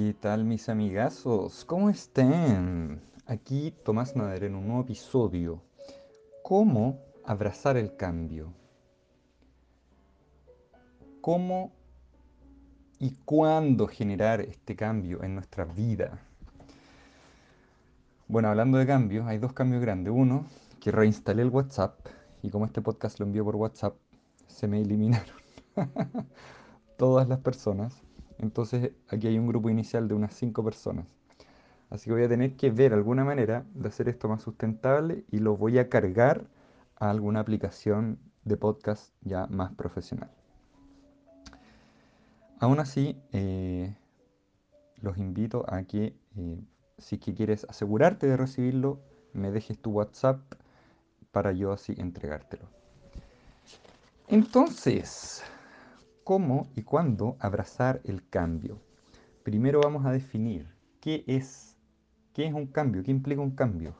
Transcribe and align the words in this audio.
¿Qué 0.00 0.14
tal 0.14 0.46
mis 0.46 0.70
amigazos? 0.70 1.66
¿Cómo 1.66 1.90
están? 1.90 3.02
Aquí 3.26 3.74
Tomás 3.84 4.16
Nader 4.16 4.44
en 4.44 4.54
un 4.54 4.66
nuevo 4.66 4.80
episodio. 4.80 5.60
¿Cómo 6.42 6.98
abrazar 7.22 7.76
el 7.76 7.94
cambio? 7.96 8.54
¿Cómo 11.20 11.72
y 12.98 13.10
cuándo 13.26 13.86
generar 13.88 14.40
este 14.40 14.74
cambio 14.74 15.22
en 15.22 15.34
nuestra 15.34 15.66
vida? 15.66 16.18
Bueno, 18.26 18.48
hablando 18.48 18.78
de 18.78 18.86
cambios, 18.86 19.26
hay 19.26 19.36
dos 19.36 19.52
cambios 19.52 19.82
grandes. 19.82 20.14
Uno, 20.16 20.46
que 20.80 20.92
reinstalé 20.92 21.42
el 21.42 21.50
WhatsApp 21.50 21.98
y 22.40 22.48
como 22.48 22.64
este 22.64 22.80
podcast 22.80 23.20
lo 23.20 23.26
envío 23.26 23.44
por 23.44 23.56
WhatsApp, 23.56 23.96
se 24.46 24.66
me 24.66 24.80
eliminaron 24.80 25.36
todas 26.96 27.28
las 27.28 27.40
personas. 27.40 28.00
Entonces 28.40 28.92
aquí 29.08 29.26
hay 29.26 29.38
un 29.38 29.46
grupo 29.46 29.68
inicial 29.70 30.08
de 30.08 30.14
unas 30.14 30.34
5 30.34 30.64
personas. 30.64 31.06
Así 31.90 32.06
que 32.06 32.12
voy 32.12 32.22
a 32.22 32.28
tener 32.28 32.56
que 32.56 32.70
ver 32.70 32.92
alguna 32.94 33.24
manera 33.24 33.64
de 33.74 33.88
hacer 33.88 34.08
esto 34.08 34.28
más 34.28 34.42
sustentable 34.42 35.24
y 35.30 35.38
lo 35.38 35.56
voy 35.56 35.78
a 35.78 35.88
cargar 35.88 36.46
a 36.96 37.10
alguna 37.10 37.40
aplicación 37.40 38.18
de 38.44 38.56
podcast 38.56 39.12
ya 39.22 39.46
más 39.48 39.72
profesional. 39.72 40.30
Aún 42.60 42.78
así, 42.78 43.16
eh, 43.32 43.94
los 45.00 45.18
invito 45.18 45.64
a 45.68 45.82
que 45.82 46.14
eh, 46.36 46.60
si 46.98 47.18
que 47.18 47.34
quieres 47.34 47.66
asegurarte 47.68 48.26
de 48.26 48.36
recibirlo, 48.36 49.00
me 49.32 49.50
dejes 49.50 49.78
tu 49.78 49.90
WhatsApp 49.90 50.40
para 51.32 51.52
yo 51.52 51.72
así 51.72 51.94
entregártelo. 51.96 52.64
Entonces, 54.28 55.29
¿cómo 56.24 56.68
y 56.76 56.82
cuándo 56.82 57.36
abrazar 57.40 58.00
el 58.04 58.28
cambio? 58.28 58.80
Primero 59.42 59.80
vamos 59.80 60.04
a 60.06 60.12
definir 60.12 60.68
qué 61.00 61.24
es, 61.26 61.76
qué 62.32 62.46
es 62.46 62.54
un 62.54 62.66
cambio, 62.66 63.02
qué 63.02 63.10
implica 63.10 63.40
un 63.40 63.52
cambio. 63.52 63.94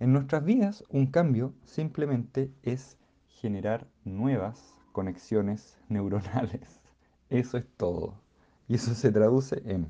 En 0.00 0.12
nuestras 0.12 0.44
vidas, 0.44 0.84
un 0.90 1.06
cambio 1.06 1.54
simplemente 1.64 2.52
es 2.62 2.96
generar 3.28 3.86
nuevas 4.04 4.74
conexiones 4.92 5.78
neuronales. 5.88 6.80
Eso 7.30 7.58
es 7.58 7.66
todo. 7.76 8.14
Y 8.68 8.74
eso 8.74 8.94
se 8.94 9.10
traduce 9.10 9.62
en 9.64 9.88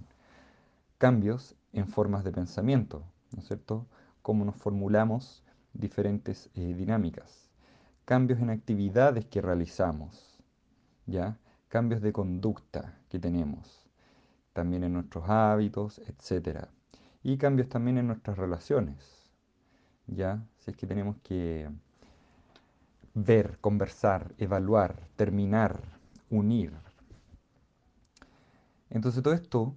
cambios 0.99 1.57
en 1.73 1.89
formas 1.89 2.25
de 2.25 2.33
pensamiento, 2.33 3.03
¿no 3.33 3.41
es 3.41 3.47
cierto? 3.47 3.87
Cómo 4.23 4.45
nos 4.45 4.57
formulamos 4.57 5.45
diferentes 5.73 6.51
eh, 6.55 6.75
dinámicas, 6.75 7.51
cambios 8.05 8.41
en 8.41 8.51
actividades 8.51 9.27
que 9.27 9.41
realizamos, 9.41 10.39
¿ya? 11.07 11.37
Cambios 11.69 12.01
de 12.01 12.13
conducta 12.13 12.99
que 13.09 13.19
tenemos, 13.19 13.87
también 14.53 14.85
en 14.85 14.95
nuestros 14.95 15.29
hábitos, 15.29 16.01
etc. 16.01 16.67
Y 17.23 17.37
cambios 17.39 17.69
también 17.69 17.99
en 17.99 18.07
nuestras 18.07 18.39
relaciones, 18.39 19.31
¿ya? 20.07 20.43
Si 20.59 20.71
es 20.71 20.77
que 20.77 20.87
tenemos 20.87 21.17
que 21.23 21.69
ver, 23.15 23.59
conversar, 23.61 24.35
evaluar, 24.39 25.09
terminar, 25.17 25.83
unir. 26.31 26.73
Entonces 28.91 29.23
todo 29.23 29.35
esto 29.35 29.75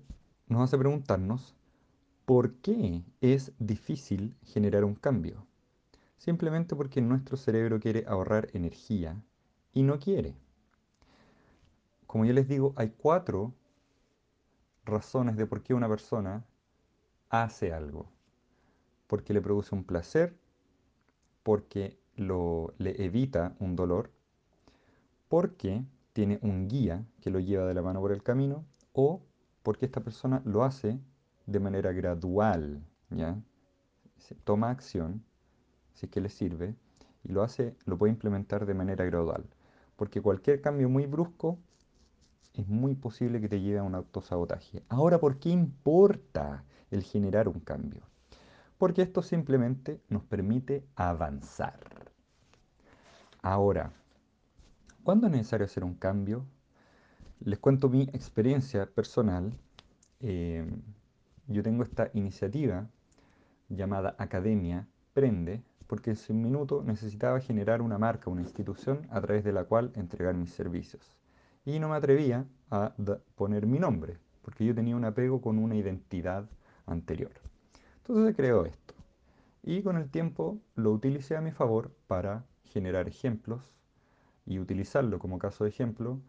nos 0.48 0.62
hace 0.62 0.78
preguntarnos 0.78 1.56
¿Por 2.26 2.54
qué 2.62 3.04
es 3.20 3.52
difícil 3.60 4.38
generar 4.46 4.86
un 4.86 4.96
cambio? 4.96 5.46
Simplemente 6.18 6.78
porque 6.78 7.02
nuestro 7.02 7.36
cerebro 7.36 7.80
quiere 7.80 8.06
ahorrar 8.08 8.48
energía 8.54 9.22
y 9.74 9.84
no 9.84 10.00
quiere. 10.00 10.38
Como 12.12 12.26
yo 12.26 12.34
les 12.34 12.50
digo, 12.50 12.74
hay 12.76 12.90
cuatro 12.90 13.54
razones 14.84 15.38
de 15.38 15.46
por 15.46 15.64
qué 15.64 15.74
una 15.74 15.88
persona 15.88 16.44
hace 17.30 17.72
algo. 17.72 18.12
Porque 19.08 19.34
le 19.34 19.40
produce 19.40 19.74
un 19.74 19.86
placer, 19.86 20.38
porque 21.42 21.98
le 22.18 23.02
evita 23.02 23.56
un 23.60 23.78
dolor, 23.78 24.12
porque 25.30 25.86
tiene 26.12 26.38
un 26.42 26.68
guía 26.68 27.06
que 27.22 27.30
lo 27.30 27.40
lleva 27.40 27.66
de 27.66 27.76
la 27.76 27.82
mano 27.82 28.02
por 28.02 28.12
el 28.12 28.24
camino 28.24 28.66
o 28.92 29.22
porque 29.64 29.86
esta 29.86 30.02
persona 30.02 30.42
lo 30.44 30.66
hace 30.66 31.00
de 31.46 31.60
manera 31.62 31.94
gradual, 31.94 32.84
¿ya? 33.10 33.42
Se 34.18 34.36
toma 34.36 34.70
acción, 34.70 35.24
si 35.94 36.08
es 36.08 36.12
que 36.12 36.20
le 36.20 36.28
sirve, 36.28 36.76
y 37.24 37.32
lo 37.32 37.42
hace, 37.42 37.74
lo 37.86 37.98
puede 37.98 38.12
implementar 38.12 38.66
de 38.66 38.74
manera 38.74 39.06
gradual. 39.06 39.46
Porque 39.96 40.22
cualquier 40.22 40.60
cambio 40.60 40.90
muy 40.90 41.06
brusco 41.06 41.58
es 42.54 42.68
muy 42.68 42.96
posible 42.96 43.40
que 43.40 43.50
te 43.50 43.62
lleve 43.62 43.80
a 43.80 43.84
un 43.84 43.96
autosabotaje. 43.96 44.84
Ahora, 44.90 45.20
¿por 45.20 45.40
qué 45.40 45.50
importa 45.50 46.64
el 46.90 47.04
generar 47.04 47.48
un 47.48 47.60
cambio? 47.60 48.02
Porque 48.78 49.02
esto 49.02 49.22
simplemente 49.22 50.02
nos 50.10 50.24
permite 50.24 50.84
avanzar. 50.96 51.80
Ahora, 53.42 53.92
¿cuándo 55.04 55.28
es 55.28 55.34
necesario 55.34 55.66
hacer 55.66 55.84
un 55.84 55.96
cambio? 55.96 56.46
Les 57.40 57.60
cuento 57.60 57.90
mi 57.90 58.04
experiencia 58.04 58.86
personal. 58.86 59.54
Eh, 60.20 60.66
yo 61.48 61.64
tengo 61.64 61.84
esta 61.84 62.12
iniciativa 62.14 62.88
llamada 63.70 64.16
Academia 64.18 64.88
Prende, 65.14 65.64
porque 65.88 66.12
en 66.12 66.16
su 66.16 66.34
minuto 66.34 66.84
necesitaba 66.84 67.40
generar 67.40 67.82
una 67.82 67.98
marca, 67.98 68.30
una 68.30 68.42
institución 68.42 69.08
a 69.10 69.20
través 69.22 69.44
de 69.44 69.52
la 69.52 69.66
cual 69.66 69.92
entregar 69.96 70.36
mis 70.36 70.52
servicios. 70.52 71.21
Y 71.66 71.80
no 71.80 71.90
me 71.90 71.96
atrevía 71.96 72.46
a 72.70 72.94
poner 73.36 73.66
mi 73.68 73.80
nombre, 73.80 74.18
porque 74.42 74.66
yo 74.66 74.74
tenía 74.74 74.96
un 74.96 75.06
apego 75.06 75.42
con 75.42 75.60
una 75.60 75.76
identidad 75.76 76.50
anterior. 76.86 77.32
Entonces 77.98 78.28
se 78.28 78.36
creó 78.36 78.66
esto. 78.66 78.94
Y 79.64 79.84
con 79.84 79.98
el 79.98 80.10
tiempo 80.10 80.60
lo 80.76 80.92
utilicé 80.92 81.36
a 81.36 81.42
mi 81.42 81.52
favor 81.52 81.92
para 82.08 82.46
generar 82.64 83.08
ejemplos 83.08 83.62
y 84.46 84.60
utilizarlo 84.60 85.20
como 85.20 85.38
caso 85.38 85.66
de 85.66 85.70
ejemplo, 85.70 86.20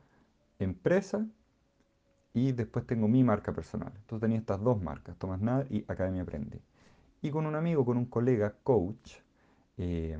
empresa 0.59 1.27
y 2.35 2.53
después 2.53 2.87
tengo 2.87 3.09
mi 3.09 3.25
marca 3.25 3.53
personal. 3.53 3.93
Entonces 3.97 4.21
tenía 4.21 4.39
estas 4.39 4.63
dos 4.63 4.83
marcas, 4.83 5.17
Tomás 5.17 5.41
Nader 5.41 5.67
y 5.71 5.85
Academia 5.89 6.23
Aprende. 6.23 6.61
Y 7.23 7.31
con 7.31 7.47
un 7.47 7.55
amigo, 7.55 7.85
con 7.85 7.97
un 7.97 8.07
colega 8.07 8.55
coach, 8.63 9.15
eh, 9.77 10.19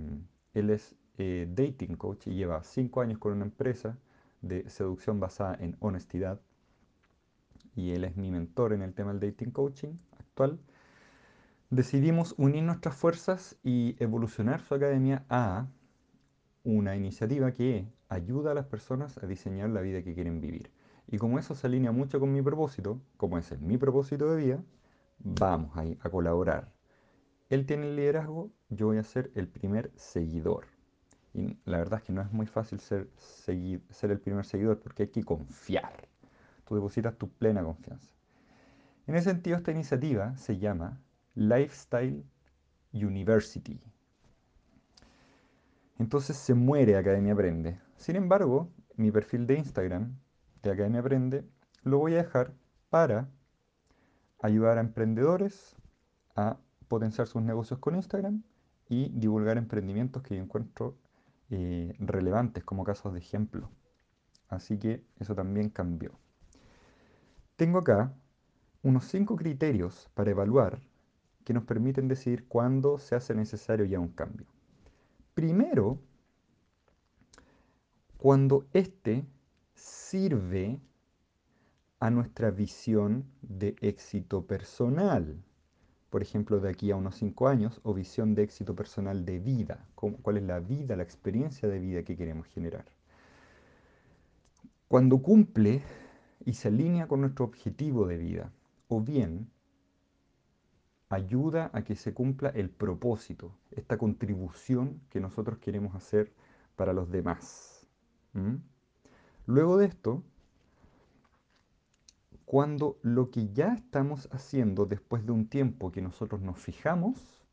él 0.55 0.71
es 0.71 0.95
eh, 1.19 1.47
dating 1.51 1.97
coach 1.97 2.27
y 2.29 2.35
lleva 2.35 2.63
cinco 2.63 3.01
años 3.01 3.19
con 3.19 3.33
una 3.33 3.45
empresa 3.45 3.99
de 4.43 4.69
seducción 4.69 5.21
basada 5.21 5.57
en 5.61 5.77
honestidad. 5.81 6.41
Y 7.75 7.93
él 7.93 8.05
es 8.05 8.17
mi 8.17 8.31
mentor 8.31 8.73
en 8.73 8.83
el 8.83 8.93
tema 8.93 9.15
del 9.15 9.21
dating 9.21 9.51
coaching 9.51 9.95
actual. 10.19 10.59
Decidimos 11.71 12.35
unir 12.37 12.63
nuestras 12.65 12.95
fuerzas 12.95 13.57
y 13.63 13.97
evolucionar 13.99 14.61
su 14.61 14.75
academia 14.75 15.25
a 15.31 15.67
una 16.65 16.97
iniciativa 16.97 17.53
que 17.53 17.87
ayuda 18.09 18.51
a 18.53 18.55
las 18.55 18.67
personas 18.67 19.17
a 19.19 19.27
diseñar 19.27 19.71
la 19.71 19.81
vida 19.81 20.03
que 20.03 20.15
quieren 20.15 20.41
vivir. 20.41 20.71
Y 21.07 21.19
como 21.19 21.39
eso 21.39 21.55
se 21.55 21.67
alinea 21.67 21.93
mucho 21.93 22.21
con 22.21 22.33
mi 22.33 22.43
propósito, 22.43 23.01
como 23.17 23.39
ese 23.39 23.55
es 23.55 23.61
mi 23.61 23.79
propósito 23.79 24.31
de 24.35 24.45
vida, 24.45 24.65
vamos 25.19 25.77
ahí 25.77 25.99
a 26.03 26.11
colaborar. 26.11 26.73
Él 27.49 27.67
tiene 27.67 27.87
el 27.87 27.97
liderazgo, 27.97 28.51
yo 28.69 28.87
voy 28.87 28.99
a 28.99 29.05
ser 29.05 29.31
el 29.35 29.49
primer 29.49 29.93
seguidor. 29.97 30.72
Y 31.35 31.57
la 31.65 31.79
verdad 31.79 32.01
es 32.01 32.05
que 32.05 32.13
no 32.13 32.21
es 32.21 32.31
muy 32.31 32.47
fácil 32.47 32.81
ser, 32.81 33.09
ser 33.17 34.11
el 34.11 34.21
primer 34.21 34.45
seguidor 34.45 34.79
porque 34.81 35.05
hay 35.05 35.09
que 35.09 35.25
confiar. 35.25 36.09
Tú 36.67 36.75
depositas 36.75 37.17
tu 37.17 37.29
plena 37.29 37.63
confianza. 37.63 38.15
En 39.07 39.17
ese 39.17 39.31
sentido, 39.31 39.57
esta 39.57 39.73
iniciativa 39.73 40.37
se 40.37 40.59
llama 40.59 41.01
Lifestyle 41.35 42.25
University. 42.93 43.81
Entonces 45.99 46.37
se 46.37 46.55
muere 46.55 46.97
Academia 46.97 47.33
Aprende. 47.33 47.79
Sin 47.97 48.17
embargo, 48.17 48.69
mi 48.97 49.11
perfil 49.11 49.47
de 49.47 49.55
Instagram 49.55 50.17
de 50.63 50.71
Academia 50.71 51.01
Aprende, 51.01 51.45
lo 51.83 51.99
voy 51.99 52.15
a 52.15 52.19
dejar 52.19 52.53
para 52.91 53.29
ayudar 54.41 54.79
a 54.79 54.81
emprendedores 54.81 55.77
a 56.37 56.59
potenciar 56.89 57.27
sus 57.27 57.43
negocios 57.43 57.79
con 57.79 57.97
Instagram 57.97 58.43
y 58.89 59.09
divulgar 59.11 59.57
emprendimientos 59.57 60.23
que 60.23 60.37
yo 60.37 60.43
encuentro 60.43 60.97
eh, 61.53 61.95
relevantes 61.99 62.65
como 62.65 62.83
casos 62.83 63.13
de 63.13 63.21
ejemplo. 63.21 63.71
Así 64.49 64.79
que 64.79 65.05
eso 65.21 65.35
también 65.35 65.69
cambió. 65.71 66.19
Tengo 67.57 67.79
acá 67.79 68.13
unos 68.83 69.05
cinco 69.05 69.37
criterios 69.37 70.11
para 70.15 70.31
evaluar 70.31 70.81
que 71.45 71.53
nos 71.53 71.65
permiten 71.65 72.09
decidir 72.09 72.49
cuándo 72.49 72.99
se 72.99 73.15
hace 73.15 73.35
necesario 73.35 73.85
ya 73.85 74.01
un 74.01 74.09
cambio. 74.09 74.47
Primero, 75.35 76.01
cuando 78.17 78.67
este 78.73 79.27
sirve 79.75 80.81
a 82.03 82.11
nuestra 82.11 82.51
visión 82.51 83.25
de 83.43 83.77
éxito 83.81 84.47
personal. 84.47 85.45
Por 86.13 86.21
ejemplo, 86.21 86.61
de 86.61 86.69
aquí 86.69 86.91
a 86.91 86.97
unos 86.97 87.15
5 87.15 87.49
años, 87.49 87.81
o 87.85 87.95
visión 87.95 88.35
de 88.35 88.43
éxito 88.43 88.77
personal 88.77 89.25
de 89.25 89.39
vida. 89.39 89.89
¿Cuál 89.95 90.37
es 90.37 90.43
la 90.43 90.61
vida, 90.61 90.95
la 90.95 91.05
experiencia 91.05 91.71
de 91.71 91.79
vida 91.79 92.03
que 92.03 92.19
queremos 92.19 92.47
generar? 92.49 92.85
Cuando 94.89 95.23
cumple 95.23 95.81
y 96.45 96.53
se 96.53 96.69
alinea 96.69 97.09
con 97.09 97.23
nuestro 97.23 97.47
objetivo 97.47 98.07
de 98.07 98.19
vida, 98.19 98.53
o 98.89 99.01
bien 99.01 99.49
ayuda 101.09 101.71
a 101.73 101.83
que 101.83 101.97
se 101.97 102.13
cumpla 102.13 102.51
el 102.51 102.69
propósito, 102.69 103.57
esta 103.71 103.97
contribución 103.97 105.01
que 105.09 105.19
nosotros 105.19 105.61
queremos 105.61 105.95
hacer 105.95 106.31
para 106.77 106.93
los 106.93 107.11
demás. 107.11 107.87
Luego 109.47 109.79
de 109.79 109.87
esto, 109.87 110.23
cuando 112.53 112.99
lo 113.01 113.31
que 113.31 113.51
ya 113.55 113.73
estamos 113.73 114.29
haciendo 114.31 114.85
después 114.85 115.25
de 115.25 115.33
un 115.33 115.49
tiempo 115.49 115.91
que 115.91 116.03
nosotros 116.03 116.43
nos 116.43 116.59
fijamos, 116.59 117.47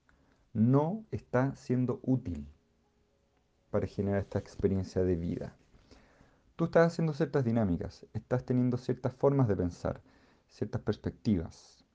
no 0.52 1.06
está 1.10 1.56
siendo 1.56 2.02
útil 2.04 2.46
para 3.72 3.88
generar 3.88 4.20
esta 4.20 4.40
experiencia 4.40 5.02
de 5.02 5.16
vida. 5.16 5.56
Tú 6.58 6.66
estás 6.66 6.88
haciendo 6.88 7.14
ciertas 7.14 7.46
dinámicas, 7.46 8.06
estás 8.12 8.44
teniendo 8.44 8.76
ciertas 8.76 9.14
formas 9.14 9.48
de 9.48 9.56
pensar, 9.56 10.02
ciertas 10.50 10.82
perspectivas, 10.82 11.86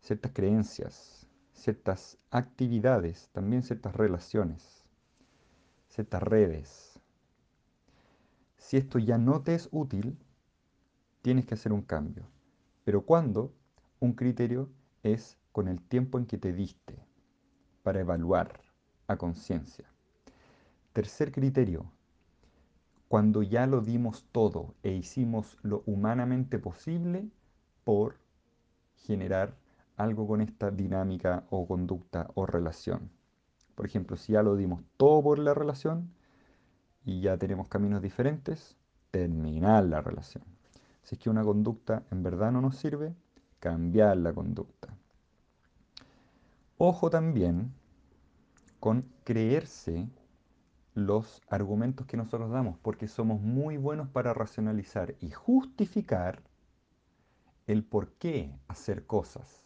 ciertas 0.00 0.32
creencias, 0.32 1.24
ciertas 1.52 2.18
actividades, 2.32 3.28
también 3.30 3.62
ciertas 3.62 3.94
relaciones, 3.94 4.82
ciertas 5.86 6.24
redes. 6.24 6.98
Si 8.56 8.76
esto 8.76 8.98
ya 8.98 9.18
no 9.18 9.40
te 9.40 9.54
es 9.54 9.68
útil, 9.70 10.18
tienes 11.28 11.44
que 11.44 11.52
hacer 11.52 11.74
un 11.74 11.82
cambio. 11.82 12.24
Pero 12.84 13.02
¿cuándo? 13.02 13.52
Un 14.00 14.14
criterio 14.14 14.70
es 15.02 15.36
con 15.52 15.68
el 15.68 15.78
tiempo 15.78 16.16
en 16.16 16.24
que 16.24 16.38
te 16.38 16.54
diste 16.54 17.04
para 17.82 18.00
evaluar 18.00 18.62
a 19.08 19.18
conciencia. 19.18 19.92
Tercer 20.94 21.30
criterio, 21.30 21.92
cuando 23.08 23.42
ya 23.42 23.66
lo 23.66 23.82
dimos 23.82 24.24
todo 24.32 24.74
e 24.82 24.92
hicimos 24.92 25.58
lo 25.60 25.82
humanamente 25.84 26.58
posible 26.58 27.28
por 27.84 28.16
generar 28.94 29.54
algo 29.98 30.26
con 30.26 30.40
esta 30.40 30.70
dinámica 30.70 31.44
o 31.50 31.66
conducta 31.66 32.30
o 32.36 32.46
relación. 32.46 33.10
Por 33.74 33.84
ejemplo, 33.84 34.16
si 34.16 34.32
ya 34.32 34.42
lo 34.42 34.56
dimos 34.56 34.82
todo 34.96 35.22
por 35.22 35.38
la 35.38 35.52
relación 35.52 36.10
y 37.04 37.20
ya 37.20 37.36
tenemos 37.36 37.68
caminos 37.68 38.00
diferentes, 38.00 38.78
terminar 39.10 39.84
la 39.84 40.00
relación. 40.00 40.57
Si 41.08 41.14
es 41.14 41.22
que 41.22 41.30
una 41.30 41.42
conducta 41.42 42.02
en 42.10 42.22
verdad 42.22 42.52
no 42.52 42.60
nos 42.60 42.76
sirve, 42.76 43.14
cambiar 43.60 44.18
la 44.18 44.34
conducta. 44.34 44.94
Ojo 46.76 47.08
también 47.08 47.72
con 48.78 49.10
creerse 49.24 50.06
los 50.92 51.40
argumentos 51.48 52.06
que 52.06 52.18
nosotros 52.18 52.50
damos, 52.50 52.76
porque 52.82 53.08
somos 53.08 53.40
muy 53.40 53.78
buenos 53.78 54.10
para 54.10 54.34
racionalizar 54.34 55.14
y 55.18 55.30
justificar 55.30 56.42
el 57.66 57.84
por 57.84 58.12
qué 58.18 58.54
hacer 58.68 59.06
cosas, 59.06 59.64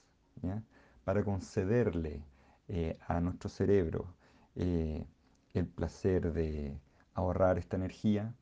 para 1.03 1.25
concederle 1.25 2.23
eh, 2.69 2.97
a 3.09 3.21
nuestro 3.21 3.51
cerebro 3.51 4.15
eh, 4.55 5.09
el 5.55 5.67
placer 5.67 6.33
de 6.33 6.79
ahorrar 7.15 7.59
esta 7.59 7.75
energía 7.75 8.33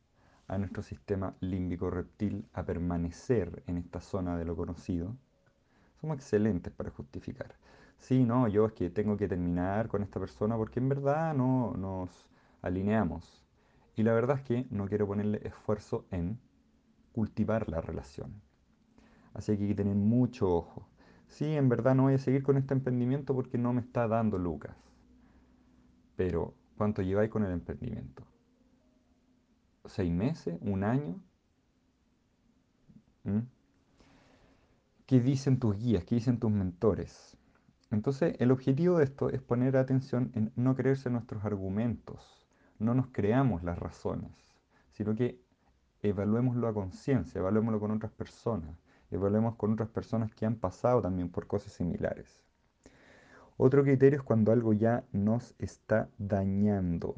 a 0.50 0.58
nuestro 0.58 0.82
sistema 0.82 1.36
límbico 1.40 1.90
reptil 1.90 2.44
a 2.52 2.64
permanecer 2.64 3.62
en 3.68 3.78
esta 3.78 4.00
zona 4.00 4.36
de 4.36 4.44
lo 4.44 4.56
conocido, 4.56 5.16
somos 6.00 6.16
excelentes 6.16 6.72
para 6.72 6.90
justificar. 6.90 7.54
Sí, 7.98 8.24
no, 8.24 8.48
yo 8.48 8.66
es 8.66 8.72
que 8.72 8.90
tengo 8.90 9.16
que 9.16 9.28
terminar 9.28 9.86
con 9.86 10.02
esta 10.02 10.18
persona 10.18 10.56
porque 10.56 10.80
en 10.80 10.88
verdad 10.88 11.34
no 11.34 11.74
nos 11.76 12.28
alineamos. 12.62 13.44
Y 13.94 14.02
la 14.02 14.12
verdad 14.12 14.38
es 14.38 14.42
que 14.42 14.66
no 14.70 14.88
quiero 14.88 15.06
ponerle 15.06 15.40
esfuerzo 15.44 16.06
en 16.10 16.40
cultivar 17.12 17.68
la 17.68 17.80
relación. 17.80 18.42
Así 19.34 19.56
que 19.56 19.62
hay 19.62 19.68
que 19.68 19.74
tener 19.76 19.94
mucho 19.94 20.52
ojo. 20.52 20.88
Sí, 21.28 21.46
en 21.46 21.68
verdad 21.68 21.94
no 21.94 22.04
voy 22.04 22.14
a 22.14 22.18
seguir 22.18 22.42
con 22.42 22.56
este 22.56 22.74
emprendimiento 22.74 23.36
porque 23.36 23.56
no 23.56 23.72
me 23.72 23.82
está 23.82 24.08
dando 24.08 24.36
lucas. 24.36 24.74
Pero, 26.16 26.54
¿cuánto 26.76 27.02
lleváis 27.02 27.30
con 27.30 27.44
el 27.44 27.52
emprendimiento? 27.52 28.24
Seis 29.86 30.12
meses, 30.12 30.58
un 30.60 30.84
año. 30.84 31.20
¿Qué 35.06 35.20
dicen 35.20 35.58
tus 35.58 35.78
guías? 35.78 36.04
¿Qué 36.04 36.14
dicen 36.14 36.38
tus 36.38 36.50
mentores? 36.50 37.36
Entonces, 37.90 38.36
el 38.38 38.52
objetivo 38.52 38.98
de 38.98 39.04
esto 39.04 39.30
es 39.30 39.42
poner 39.42 39.76
atención 39.76 40.30
en 40.34 40.52
no 40.54 40.76
creerse 40.76 41.10
nuestros 41.10 41.44
argumentos, 41.44 42.46
no 42.78 42.94
nos 42.94 43.08
creamos 43.08 43.64
las 43.64 43.78
razones, 43.78 44.30
sino 44.92 45.14
que 45.16 45.40
evaluémoslo 46.02 46.68
a 46.68 46.74
conciencia, 46.74 47.40
evaluémoslo 47.40 47.80
con 47.80 47.90
otras 47.90 48.12
personas, 48.12 48.76
evaluemos 49.10 49.56
con 49.56 49.72
otras 49.72 49.88
personas 49.88 50.32
que 50.32 50.46
han 50.46 50.54
pasado 50.56 51.02
también 51.02 51.30
por 51.30 51.46
cosas 51.46 51.72
similares. 51.72 52.42
Otro 53.56 53.82
criterio 53.82 54.20
es 54.20 54.22
cuando 54.22 54.52
algo 54.52 54.72
ya 54.72 55.04
nos 55.12 55.54
está 55.58 56.08
dañando. 56.16 57.14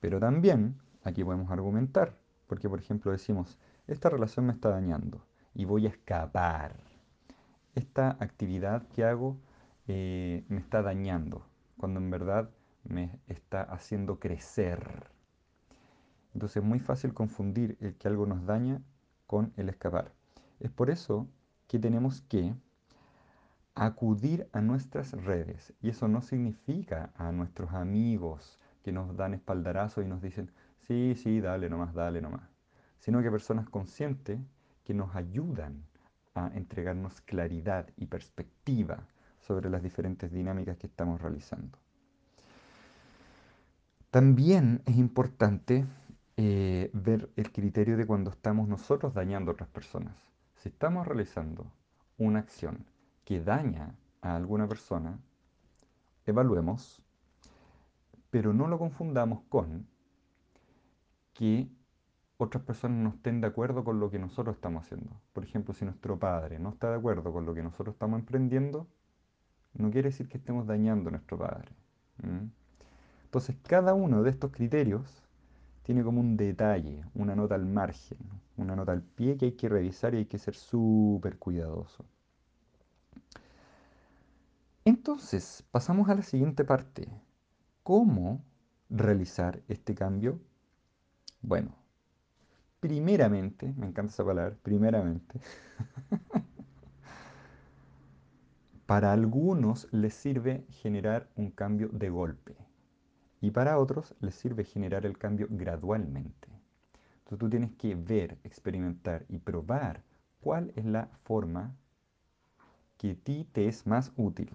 Pero 0.00 0.20
también 0.20 0.76
aquí 1.08 1.24
podemos 1.24 1.50
argumentar, 1.50 2.16
porque 2.46 2.68
por 2.68 2.78
ejemplo 2.78 3.12
decimos, 3.12 3.58
esta 3.86 4.08
relación 4.08 4.46
me 4.46 4.52
está 4.52 4.70
dañando 4.70 5.24
y 5.54 5.64
voy 5.64 5.86
a 5.86 5.90
escapar. 5.90 6.76
Esta 7.74 8.10
actividad 8.20 8.86
que 8.88 9.04
hago 9.04 9.38
eh, 9.86 10.44
me 10.48 10.58
está 10.58 10.82
dañando, 10.82 11.46
cuando 11.76 12.00
en 12.00 12.10
verdad 12.10 12.50
me 12.84 13.20
está 13.26 13.62
haciendo 13.62 14.18
crecer. 14.18 15.10
Entonces 16.34 16.58
es 16.58 16.64
muy 16.64 16.80
fácil 16.80 17.14
confundir 17.14 17.76
el 17.80 17.94
que 17.96 18.08
algo 18.08 18.26
nos 18.26 18.44
daña 18.44 18.82
con 19.26 19.52
el 19.56 19.68
escapar. 19.68 20.12
Es 20.60 20.70
por 20.70 20.90
eso 20.90 21.28
que 21.66 21.78
tenemos 21.78 22.22
que 22.22 22.54
acudir 23.74 24.48
a 24.52 24.60
nuestras 24.60 25.12
redes. 25.12 25.72
Y 25.80 25.90
eso 25.90 26.08
no 26.08 26.20
significa 26.20 27.10
a 27.14 27.30
nuestros 27.32 27.72
amigos 27.72 28.58
que 28.82 28.92
nos 28.92 29.16
dan 29.16 29.34
espaldarazo 29.34 30.02
y 30.02 30.06
nos 30.06 30.20
dicen, 30.20 30.50
sí, 30.86 31.14
sí, 31.16 31.40
dale 31.40 31.68
nomás, 31.68 31.94
dale 31.94 32.20
nomás, 32.20 32.48
sino 32.98 33.22
que 33.22 33.30
personas 33.30 33.68
conscientes 33.68 34.38
que 34.84 34.94
nos 34.94 35.14
ayudan 35.14 35.84
a 36.34 36.50
entregarnos 36.54 37.20
claridad 37.20 37.88
y 37.96 38.06
perspectiva 38.06 39.06
sobre 39.40 39.70
las 39.70 39.82
diferentes 39.82 40.32
dinámicas 40.32 40.76
que 40.76 40.86
estamos 40.86 41.20
realizando. 41.20 41.78
También 44.10 44.82
es 44.86 44.96
importante 44.96 45.84
eh, 46.36 46.90
ver 46.94 47.28
el 47.36 47.52
criterio 47.52 47.96
de 47.96 48.06
cuando 48.06 48.30
estamos 48.30 48.68
nosotros 48.68 49.12
dañando 49.12 49.50
a 49.50 49.54
otras 49.54 49.68
personas. 49.68 50.14
Si 50.56 50.70
estamos 50.70 51.06
realizando 51.06 51.70
una 52.16 52.38
acción 52.38 52.86
que 53.24 53.40
daña 53.40 53.94
a 54.22 54.34
alguna 54.34 54.66
persona, 54.66 55.18
evaluemos, 56.26 57.02
pero 58.30 58.52
no 58.52 58.68
lo 58.68 58.78
confundamos 58.78 59.42
con 59.48 59.86
que 61.38 61.70
otras 62.36 62.64
personas 62.64 62.98
no 62.98 63.10
estén 63.10 63.40
de 63.40 63.46
acuerdo 63.46 63.84
con 63.84 64.00
lo 64.00 64.10
que 64.10 64.18
nosotros 64.18 64.56
estamos 64.56 64.84
haciendo. 64.84 65.20
Por 65.32 65.44
ejemplo, 65.44 65.72
si 65.72 65.84
nuestro 65.84 66.18
padre 66.18 66.58
no 66.58 66.70
está 66.70 66.90
de 66.90 66.96
acuerdo 66.96 67.32
con 67.32 67.46
lo 67.46 67.54
que 67.54 67.62
nosotros 67.62 67.94
estamos 67.94 68.18
emprendiendo, 68.18 68.88
no 69.74 69.88
quiere 69.92 70.08
decir 70.08 70.28
que 70.28 70.38
estemos 70.38 70.66
dañando 70.66 71.10
a 71.10 71.12
nuestro 71.12 71.38
padre. 71.38 71.70
Entonces, 73.22 73.56
cada 73.62 73.94
uno 73.94 74.24
de 74.24 74.30
estos 74.30 74.50
criterios 74.50 75.22
tiene 75.84 76.02
como 76.02 76.20
un 76.20 76.36
detalle, 76.36 77.04
una 77.14 77.36
nota 77.36 77.54
al 77.54 77.66
margen, 77.66 78.18
una 78.56 78.74
nota 78.74 78.90
al 78.90 79.02
pie 79.02 79.36
que 79.36 79.46
hay 79.46 79.52
que 79.52 79.68
revisar 79.68 80.14
y 80.14 80.18
hay 80.18 80.26
que 80.26 80.38
ser 80.38 80.56
súper 80.56 81.38
cuidadoso. 81.38 82.04
Entonces, 84.84 85.64
pasamos 85.70 86.08
a 86.08 86.16
la 86.16 86.22
siguiente 86.22 86.64
parte. 86.64 87.08
¿Cómo 87.84 88.44
realizar 88.90 89.62
este 89.68 89.94
cambio? 89.94 90.40
Bueno, 91.40 91.74
primeramente, 92.80 93.72
me 93.76 93.86
encanta 93.86 94.12
esa 94.12 94.24
palabra, 94.24 94.56
primeramente, 94.62 95.40
para 98.86 99.12
algunos 99.12 99.88
les 99.92 100.14
sirve 100.14 100.64
generar 100.70 101.28
un 101.36 101.50
cambio 101.50 101.88
de 101.92 102.08
golpe 102.10 102.56
y 103.40 103.50
para 103.50 103.78
otros 103.78 104.14
les 104.20 104.34
sirve 104.34 104.64
generar 104.64 105.06
el 105.06 105.18
cambio 105.18 105.46
gradualmente. 105.50 106.48
Entonces 107.18 107.38
tú 107.38 107.50
tienes 107.50 107.72
que 107.76 107.94
ver, 107.94 108.38
experimentar 108.44 109.24
y 109.28 109.38
probar 109.38 110.02
cuál 110.40 110.72
es 110.76 110.84
la 110.84 111.08
forma 111.24 111.74
que 112.96 113.12
a 113.12 113.14
ti 113.14 113.48
te 113.52 113.68
es 113.68 113.86
más 113.86 114.12
útil. 114.16 114.50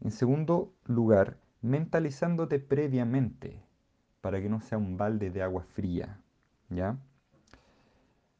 En 0.00 0.10
segundo 0.10 0.74
lugar, 0.86 1.38
mentalizándote 1.60 2.58
previamente 2.58 3.62
para 4.22 4.40
que 4.40 4.48
no 4.48 4.60
sea 4.62 4.78
un 4.78 4.96
balde 4.96 5.30
de 5.30 5.42
agua 5.42 5.64
fría, 5.64 6.18
¿ya? 6.70 6.96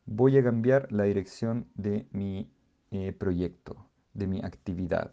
Voy 0.06 0.38
a 0.38 0.42
cambiar 0.42 0.90
la 0.90 1.04
dirección 1.04 1.66
de 1.74 2.06
mi 2.12 2.50
eh, 2.92 3.12
proyecto, 3.12 3.86
de 4.14 4.26
mi 4.26 4.40
actividad. 4.42 5.12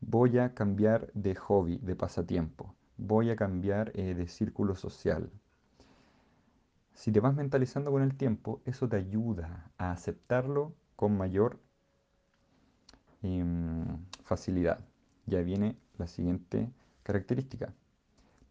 Voy 0.00 0.38
a 0.38 0.54
cambiar 0.54 1.12
de 1.14 1.34
hobby, 1.36 1.78
de 1.78 1.94
pasatiempo. 1.94 2.74
Voy 2.96 3.30
a 3.30 3.36
cambiar 3.36 3.92
eh, 3.94 4.14
de 4.14 4.26
círculo 4.26 4.74
social. 4.74 5.30
Si 6.94 7.12
te 7.12 7.20
vas 7.20 7.34
mentalizando 7.34 7.90
con 7.92 8.02
el 8.02 8.16
tiempo, 8.16 8.60
eso 8.64 8.88
te 8.88 8.96
ayuda 8.96 9.70
a 9.78 9.92
aceptarlo 9.92 10.74
con 10.96 11.16
mayor 11.16 11.60
em, 13.22 14.04
facilidad. 14.24 14.80
Ya 15.26 15.42
viene 15.42 15.76
la 15.96 16.08
siguiente 16.08 16.72
característica. 17.04 17.72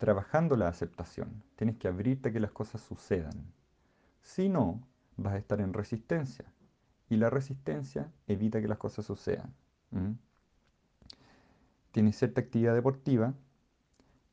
Trabajando 0.01 0.58
la 0.58 0.67
aceptación, 0.67 1.43
tienes 1.58 1.77
que 1.77 1.88
abrirte 1.88 2.29
a 2.29 2.31
que 2.31 2.39
las 2.39 2.50
cosas 2.50 2.81
sucedan. 2.81 3.53
Si 4.24 4.50
no, 4.50 4.81
vas 5.15 5.34
a 5.34 5.38
estar 5.38 5.62
en 5.62 5.74
resistencia. 5.74 6.51
Y 7.08 7.17
la 7.17 7.29
resistencia 7.29 8.12
evita 8.25 8.60
que 8.62 8.67
las 8.67 8.79
cosas 8.79 9.05
sucedan. 9.05 9.53
Tienes 11.91 12.17
cierta 12.17 12.41
actividad 12.41 12.74
deportiva, 12.74 13.36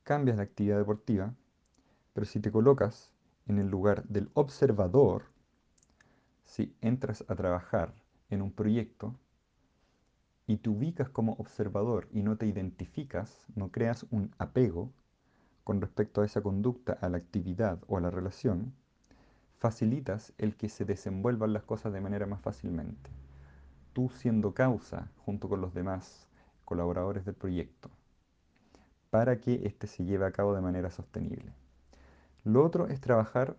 cambias 0.01 0.37
de 0.37 0.43
actividad 0.43 0.79
deportiva, 0.79 1.35
pero 2.13 2.25
si 2.25 2.39
te 2.39 2.51
colocas 2.51 3.13
en 3.45 3.59
el 3.59 3.67
lugar 3.67 4.05
del 4.05 4.31
observador, 4.33 5.25
si 6.45 6.75
entras 6.81 7.23
a 7.27 7.35
trabajar 7.35 7.93
en 8.31 8.41
un 8.41 8.51
proyecto 8.51 9.13
y 10.47 10.57
te 10.57 10.71
ubicas 10.71 11.09
como 11.09 11.33
observador 11.33 12.07
y 12.11 12.23
no 12.23 12.37
te 12.37 12.47
identificas, 12.47 13.45
no 13.53 13.69
creas 13.69 14.07
un 14.09 14.33
apego 14.39 14.91
con 15.69 15.81
respecto 15.81 16.21
a 16.21 16.25
esa 16.25 16.41
conducta, 16.41 16.93
a 16.93 17.09
la 17.09 17.19
actividad 17.19 17.77
o 17.85 17.97
a 17.99 18.01
la 18.01 18.09
relación, 18.09 18.73
facilitas 19.59 20.33
el 20.39 20.55
que 20.55 20.67
se 20.67 20.83
desenvuelvan 20.83 21.53
las 21.53 21.61
cosas 21.61 21.93
de 21.93 22.01
manera 22.01 22.25
más 22.25 22.41
fácilmente. 22.41 23.11
Tú 23.93 24.09
siendo 24.09 24.55
causa 24.55 25.11
junto 25.23 25.47
con 25.47 25.61
los 25.61 25.75
demás 25.75 26.27
colaboradores 26.65 27.23
del 27.23 27.35
proyecto 27.35 27.91
para 29.11 29.39
que 29.41 29.67
éste 29.67 29.85
se 29.85 30.05
lleve 30.05 30.25
a 30.25 30.31
cabo 30.31 30.55
de 30.55 30.61
manera 30.61 30.89
sostenible. 30.89 31.53
Lo 32.43 32.65
otro 32.65 32.87
es 32.87 32.99
trabajar 32.99 33.55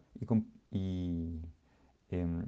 y, 0.73 1.38
em, 2.09 2.45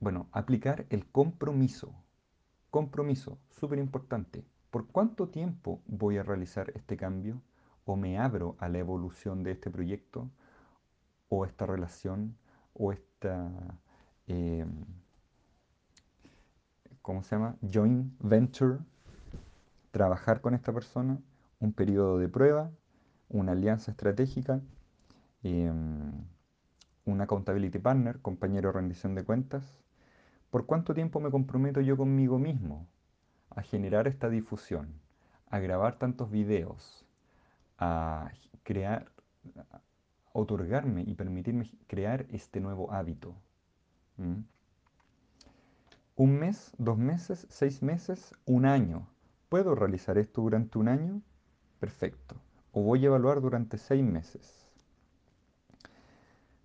bueno, 0.00 0.28
aplicar 0.32 0.86
el 0.88 1.04
compromiso. 1.04 1.94
Compromiso, 2.70 3.36
súper 3.50 3.78
importante. 3.78 4.46
¿Por 4.70 4.86
cuánto 4.86 5.28
tiempo 5.28 5.82
voy 5.86 6.16
a 6.16 6.22
realizar 6.22 6.72
este 6.74 6.96
cambio? 6.96 7.42
¿O 7.84 7.96
me 7.96 8.18
abro 8.18 8.56
a 8.58 8.68
la 8.68 8.78
evolución 8.78 9.42
de 9.42 9.52
este 9.52 9.70
proyecto? 9.70 10.30
¿O 11.28 11.44
esta 11.44 11.66
relación? 11.66 12.36
¿O 12.74 12.92
esta... 12.92 13.50
Em, 14.26 14.84
¿Cómo 17.02 17.22
se 17.22 17.36
llama? 17.36 17.56
Joint 17.72 18.12
venture. 18.20 18.78
Trabajar 19.90 20.40
con 20.40 20.54
esta 20.54 20.72
persona. 20.72 21.18
Un 21.60 21.72
periodo 21.72 22.18
de 22.18 22.28
prueba. 22.28 22.70
Una 23.28 23.52
alianza 23.52 23.90
estratégica 23.90 24.60
Em, 25.44 26.24
un 27.04 27.20
accountability 27.20 27.78
partner, 27.78 28.18
compañero 28.22 28.70
de 28.70 28.72
rendición 28.72 29.14
de 29.14 29.24
cuentas. 29.24 29.76
¿Por 30.50 30.64
cuánto 30.64 30.94
tiempo 30.94 31.20
me 31.20 31.30
comprometo 31.30 31.82
yo 31.82 31.98
conmigo 31.98 32.38
mismo 32.38 32.88
a 33.50 33.60
generar 33.60 34.08
esta 34.08 34.30
difusión, 34.30 34.88
a 35.50 35.58
grabar 35.58 35.98
tantos 35.98 36.30
videos, 36.30 37.03
a 37.78 38.30
crear, 38.62 39.10
a 39.56 39.80
otorgarme 40.32 41.02
y 41.02 41.14
permitirme 41.14 41.70
crear 41.86 42.26
este 42.30 42.60
nuevo 42.60 42.92
hábito? 42.92 43.34
¿Un 46.16 46.38
mes, 46.38 46.72
dos 46.78 46.96
meses, 46.98 47.46
seis 47.50 47.82
meses, 47.82 48.32
un 48.44 48.66
año? 48.66 49.08
¿Puedo 49.48 49.74
realizar 49.74 50.18
esto 50.18 50.42
durante 50.42 50.78
un 50.78 50.88
año? 50.88 51.22
Perfecto. 51.80 52.36
O 52.72 52.82
voy 52.82 53.04
a 53.04 53.06
evaluar 53.06 53.40
durante 53.40 53.78
seis 53.78 54.04
meses. 54.04 54.68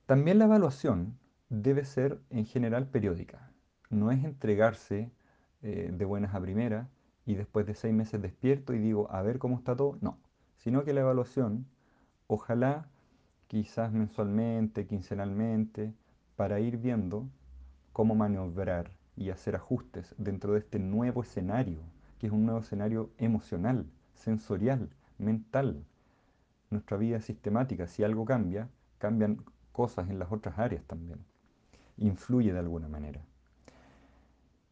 También 0.05 0.39
la 0.39 0.45
evaluación 0.45 1.17
debe 1.49 1.85
ser 1.85 2.19
en 2.29 2.45
general 2.45 2.87
periódica. 2.87 3.51
No 3.89 4.11
es 4.11 4.23
entregarse 4.23 5.11
eh, 5.61 5.91
de 5.91 6.05
buenas 6.05 6.33
a 6.33 6.41
primeras 6.41 6.87
y 7.25 7.35
después 7.35 7.65
de 7.65 7.75
seis 7.75 7.93
meses 7.93 8.21
despierto 8.21 8.73
y 8.73 8.79
digo, 8.79 9.11
a 9.11 9.21
ver 9.21 9.39
cómo 9.39 9.57
está 9.57 9.75
todo. 9.75 9.97
No, 10.01 10.17
sino 10.59 10.83
que 10.83 10.93
la 10.93 11.01
evaluación, 11.01 11.65
ojalá 12.27 12.87
quizás 13.47 13.91
mensualmente, 13.91 14.85
quincenalmente, 14.85 15.93
para 16.35 16.59
ir 16.59 16.77
viendo 16.77 17.27
cómo 17.93 18.15
maniobrar 18.15 18.91
y 19.15 19.31
hacer 19.31 19.55
ajustes 19.55 20.13
dentro 20.17 20.53
de 20.53 20.59
este 20.59 20.79
nuevo 20.79 21.23
escenario, 21.23 21.79
que 22.19 22.27
es 22.27 22.33
un 22.33 22.45
nuevo 22.45 22.61
escenario 22.61 23.09
emocional, 23.17 23.85
sensorial, 24.13 24.89
mental. 25.17 25.83
Nuestra 26.69 26.97
vida 26.97 27.19
sistemática, 27.21 27.87
si 27.87 28.03
algo 28.03 28.25
cambia, 28.25 28.69
cambian 28.99 29.43
cosas 29.71 30.09
en 30.09 30.19
las 30.19 30.31
otras 30.31 30.59
áreas 30.59 30.83
también. 30.85 31.19
Influye 31.97 32.53
de 32.53 32.59
alguna 32.59 32.87
manera. 32.87 33.21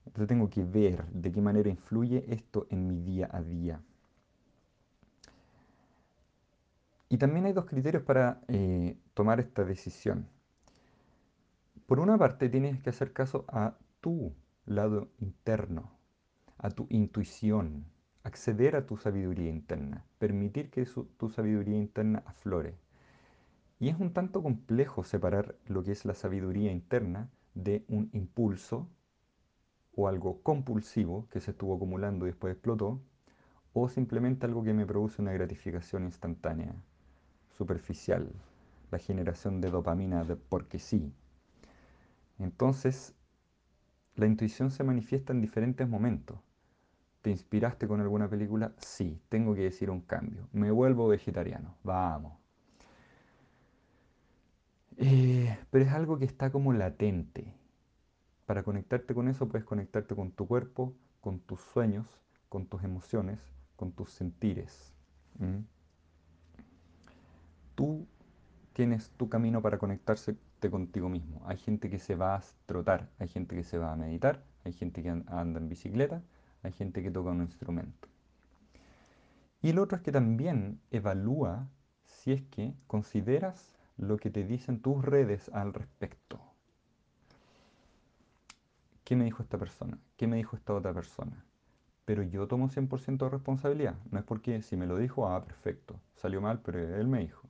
Entonces 0.06 0.28
tengo 0.28 0.50
que 0.50 0.64
ver 0.64 1.06
de 1.08 1.32
qué 1.32 1.42
manera 1.42 1.70
influye 1.70 2.26
esto 2.30 2.68
en 2.70 2.88
mi 2.88 3.00
día 3.00 3.30
a 3.32 3.42
día. 3.42 3.82
Y 7.10 7.18
también 7.18 7.46
hay 7.46 7.54
dos 7.54 7.66
criterios 7.66 8.04
para 8.04 8.42
eh, 8.48 8.98
tomar 9.14 9.40
esta 9.40 9.64
decisión. 9.64 10.28
Por 11.86 12.00
una 12.00 12.18
parte, 12.18 12.50
tienes 12.50 12.82
que 12.82 12.90
hacer 12.90 13.14
caso 13.14 13.46
a 13.48 13.78
tu 14.02 14.34
lado 14.66 15.10
interno, 15.20 15.92
a 16.58 16.70
tu 16.70 16.86
intuición, 16.90 17.86
acceder 18.24 18.76
a 18.76 18.86
tu 18.86 18.98
sabiduría 18.98 19.50
interna, 19.50 20.06
permitir 20.20 20.70
que 20.70 20.86
tu 21.18 21.30
sabiduría 21.30 21.78
interna 21.78 22.24
aflore. 22.26 22.76
Y 23.80 23.88
es 23.88 23.98
un 24.00 24.12
tanto 24.12 24.44
complejo 24.44 25.06
separar 25.06 25.56
lo 25.66 25.84
que 25.84 25.94
es 25.94 26.04
la 26.04 26.14
sabiduría 26.14 26.72
interna 26.74 27.30
de 27.54 27.86
un 27.88 28.10
impulso 28.12 28.90
o 29.96 30.10
algo 30.10 30.42
compulsivo 30.44 31.28
que 31.30 31.40
se 31.40 31.52
estuvo 31.52 31.76
acumulando 31.76 32.26
y 32.26 32.30
después 32.30 32.54
explotó, 32.54 33.02
o 33.74 33.88
simplemente 33.88 34.46
algo 34.46 34.64
que 34.64 34.74
me 34.74 34.86
produce 34.86 35.22
una 35.22 35.32
gratificación 35.32 36.04
instantánea, 36.04 36.76
superficial, 37.58 38.30
la 38.92 39.00
generación 39.00 39.62
de 39.62 39.72
dopamina 39.72 40.24
de 40.24 40.36
porque 40.36 40.80
sí. 40.80 41.12
Entonces, 42.40 43.14
la 44.16 44.28
intuición 44.28 44.72
se 44.72 44.84
manifiesta 44.84 45.34
en 45.34 45.42
diferentes 45.42 45.88
momentos. 45.88 46.40
¿Te 47.22 47.32
inspiraste 47.32 47.88
con 47.88 48.00
alguna 48.00 48.30
película? 48.30 48.74
Sí, 48.78 49.20
tengo 49.30 49.56
que 49.56 49.62
decir 49.62 49.90
un 49.90 50.02
cambio. 50.02 50.48
Me 50.54 50.72
vuelvo 50.72 51.08
vegetariano. 51.08 51.76
Vamos. 51.84 52.34
Eh, 54.98 55.58
pero 55.70 55.86
es 55.86 55.92
algo 55.92 56.18
que 56.18 56.26
está 56.26 56.52
como 56.52 56.74
latente. 56.74 57.54
Para 58.46 58.64
conectarte 58.64 59.14
con 59.14 59.28
eso 59.28 59.48
puedes 59.48 59.66
conectarte 59.66 60.16
con 60.16 60.32
tu 60.32 60.48
cuerpo, 60.48 60.94
con 61.22 61.40
tus 61.40 61.62
sueños, 61.62 62.08
con 62.50 62.66
tus 62.66 62.84
emociones, 62.84 63.40
con 63.76 63.92
tus 63.92 64.12
sentires. 64.12 64.94
Tú 67.78 68.08
tienes 68.74 69.12
tu 69.12 69.30
camino 69.30 69.62
para 69.62 69.78
conectarse 69.78 70.36
contigo 70.72 71.10
mismo. 71.10 71.44
Hay 71.46 71.58
gente 71.58 71.92
que 71.92 72.00
se 72.00 72.16
va 72.16 72.34
a 72.34 72.42
trotar, 72.66 73.08
hay 73.20 73.28
gente 73.28 73.56
que 73.56 73.64
se 73.64 73.78
va 73.78 73.94
a 73.94 73.96
meditar, 73.96 74.44
hay 74.64 74.74
gente 74.74 75.04
que 75.04 75.10
anda 75.10 75.60
en 75.60 75.70
bicicleta, 75.70 76.24
hay 76.64 76.72
gente 76.72 77.04
que 77.04 77.12
toca 77.12 77.30
un 77.30 77.42
instrumento. 77.42 78.08
Y 79.62 79.74
lo 79.74 79.84
otro 79.84 79.98
es 79.98 80.02
que 80.02 80.12
también 80.12 80.80
evalúa 80.90 81.68
si 82.08 82.32
es 82.32 82.42
que 82.42 82.74
consideras 82.88 83.78
lo 83.96 84.18
que 84.18 84.32
te 84.32 84.44
dicen 84.44 84.82
tus 84.82 85.06
redes 85.06 85.50
al 85.54 85.76
respecto. 85.76 86.40
¿Qué 89.04 89.16
me 89.16 89.26
dijo 89.26 89.44
esta 89.44 89.60
persona? 89.60 90.00
¿Qué 90.18 90.26
me 90.26 90.38
dijo 90.38 90.56
esta 90.56 90.74
otra 90.74 90.96
persona? 90.96 91.46
Pero 92.06 92.24
yo 92.24 92.48
tomo 92.48 92.70
100% 92.70 93.18
de 93.26 93.30
responsabilidad. 93.30 93.96
No 94.10 94.18
es 94.18 94.26
porque 94.26 94.64
si 94.64 94.78
me 94.78 94.88
lo 94.88 94.98
dijo, 94.98 95.28
ah, 95.30 95.46
perfecto, 95.46 96.00
salió 96.16 96.42
mal, 96.42 96.60
pero 96.64 96.80
él 96.80 97.08
me 97.08 97.20
dijo. 97.20 97.48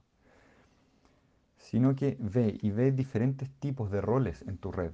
Sino 1.58 1.96
que 1.96 2.18
ve 2.20 2.58
y 2.62 2.72
ve 2.72 2.92
diferentes 2.92 3.50
tipos 3.60 3.92
de 3.92 4.02
roles 4.02 4.42
en 4.44 4.58
tu 4.58 4.72
red. 4.72 4.92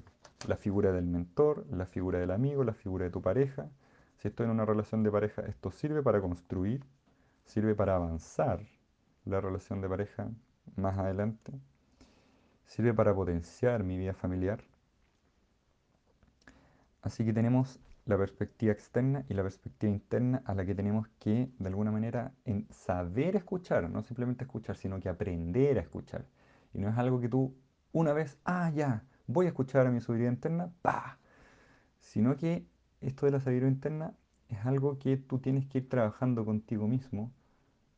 La 0.47 0.57
figura 0.57 0.91
del 0.91 1.05
mentor, 1.05 1.65
la 1.71 1.85
figura 1.85 2.19
del 2.19 2.31
amigo, 2.31 2.63
la 2.63 2.73
figura 2.73 3.05
de 3.05 3.11
tu 3.11 3.21
pareja. 3.21 3.69
Si 4.17 4.27
estoy 4.27 4.45
en 4.45 4.51
una 4.51 4.65
relación 4.65 5.03
de 5.03 5.11
pareja, 5.11 5.43
esto 5.43 5.71
sirve 5.71 6.01
para 6.01 6.21
construir, 6.21 6.83
sirve 7.45 7.75
para 7.75 7.95
avanzar 7.95 8.61
la 9.25 9.41
relación 9.41 9.81
de 9.81 9.89
pareja, 9.89 10.29
más 10.75 10.97
adelante, 10.97 11.53
sirve 12.65 12.93
para 12.93 13.13
potenciar 13.13 13.83
mi 13.83 13.97
vida 13.97 14.13
familiar. 14.13 14.63
Así 17.01 17.25
que 17.25 17.33
tenemos 17.33 17.79
la 18.05 18.17
perspectiva 18.17 18.73
externa 18.73 19.25
y 19.29 19.33
la 19.33 19.43
perspectiva 19.43 19.91
interna 19.91 20.41
a 20.45 20.53
la 20.53 20.65
que 20.65 20.75
tenemos 20.75 21.07
que, 21.19 21.49
de 21.57 21.67
alguna 21.67 21.91
manera, 21.91 22.33
en 22.45 22.67
saber 22.69 23.35
escuchar, 23.35 23.89
no 23.89 24.01
simplemente 24.03 24.43
escuchar, 24.43 24.75
sino 24.75 24.99
que 24.99 25.09
aprender 25.09 25.77
a 25.77 25.81
escuchar. 25.81 26.25
Y 26.73 26.79
no 26.79 26.89
es 26.89 26.97
algo 26.97 27.19
que 27.19 27.29
tú, 27.29 27.55
una 27.91 28.13
vez, 28.13 28.37
ah, 28.45 28.71
ya, 28.73 29.03
voy 29.27 29.45
a 29.45 29.49
escuchar 29.49 29.87
a 29.87 29.91
mi 29.91 30.01
sabiduría 30.01 30.29
interna, 30.29 30.71
pa, 30.81 31.19
sino 31.99 32.35
que 32.37 32.65
esto 33.01 33.25
de 33.25 33.31
la 33.33 33.39
sabiduría 33.39 33.69
interna 33.69 34.13
es 34.49 34.65
algo 34.65 34.99
que 34.99 35.17
tú 35.17 35.39
tienes 35.39 35.65
que 35.67 35.79
ir 35.79 35.89
trabajando 35.89 36.45
contigo 36.45 36.87
mismo 36.87 37.31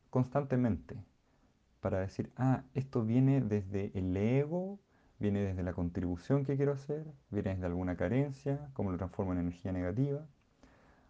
constantemente 0.10 0.96
para 1.82 2.00
decir, 2.00 2.32
ah, 2.38 2.64
esto 2.74 3.04
viene 3.04 3.42
desde 3.42 3.92
el 3.94 4.16
ego, 4.18 4.80
viene 5.20 5.42
desde 5.42 5.62
la 5.64 5.74
contribución 5.74 6.46
que 6.46 6.56
quiero 6.58 6.72
hacer, 6.74 7.06
viene 7.30 7.52
desde 7.54 7.66
alguna 7.68 7.96
carencia, 7.96 8.70
cómo 8.74 8.92
lo 8.92 8.98
transformo 8.98 9.34
en 9.34 9.40
energía 9.40 9.72
negativa. 9.72 10.26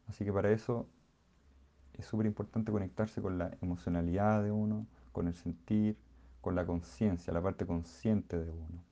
Así 0.07 0.25
que 0.25 0.34
para 0.34 0.51
eso 0.51 0.88
es 1.93 2.05
súper 2.05 2.25
importante 2.25 2.72
conectarse 2.72 3.22
con 3.22 3.38
la 3.38 3.51
emocionalidad 3.62 4.43
de 4.43 4.51
uno, 4.51 4.86
con 5.12 5.27
el 5.27 5.36
sentir, 5.36 5.98
con 6.46 6.54
la 6.54 6.64
conciencia, 6.64 7.34
la 7.34 7.42
parte 7.42 7.66
consciente 7.66 8.38
de 8.38 8.52
uno. 8.52 8.84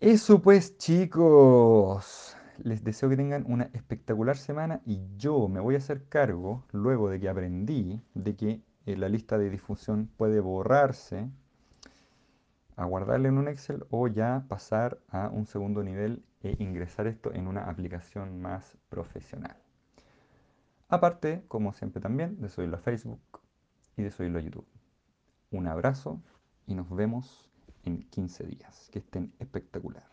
Eso 0.00 0.40
pues 0.40 0.78
chicos, 0.78 2.38
les 2.62 2.82
deseo 2.82 3.10
que 3.10 3.18
tengan 3.18 3.44
una 3.46 3.64
espectacular 3.74 4.38
semana 4.38 4.80
y 4.86 4.98
yo 5.18 5.46
me 5.46 5.60
voy 5.60 5.74
a 5.74 5.78
hacer 5.78 6.08
cargo, 6.08 6.64
luego 6.72 7.10
de 7.10 7.20
que 7.20 7.28
aprendí, 7.28 8.00
de 8.14 8.34
que 8.34 8.62
eh, 8.86 8.96
la 8.96 9.10
lista 9.10 9.36
de 9.36 9.50
difusión 9.50 10.08
puede 10.16 10.40
borrarse, 10.40 11.28
a 12.76 12.86
guardarla 12.86 13.28
en 13.28 13.36
un 13.36 13.48
Excel 13.48 13.84
o 13.90 14.08
ya 14.08 14.46
pasar 14.48 15.00
a 15.10 15.28
un 15.28 15.44
segundo 15.44 15.82
nivel 15.82 16.24
e 16.42 16.56
ingresar 16.60 17.06
esto 17.08 17.30
en 17.34 17.46
una 17.46 17.64
aplicación 17.64 18.40
más 18.40 18.78
profesional. 18.88 19.58
Aparte, 20.88 21.44
como 21.46 21.74
siempre 21.74 22.00
también, 22.00 22.40
de 22.40 22.48
subirlo 22.48 22.78
a 22.78 22.80
Facebook 22.80 23.20
y 23.98 24.02
de 24.02 24.10
subirlo 24.10 24.38
a 24.38 24.42
YouTube. 24.42 24.79
Un 25.52 25.66
abrazo 25.66 26.20
y 26.66 26.74
nos 26.74 26.88
vemos 26.90 27.48
en 27.84 28.08
15 28.10 28.44
días. 28.44 28.88
Que 28.92 29.00
estén 29.00 29.32
espectacular. 29.38 30.09